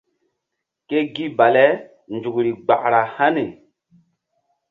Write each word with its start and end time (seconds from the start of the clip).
Ke 0.87 0.97
gi 1.13 1.25
bale 1.37 1.65
nzukri 2.15 2.51
gbara 2.63 3.01
hani. 3.15 3.45